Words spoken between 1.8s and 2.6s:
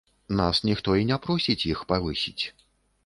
павысіць.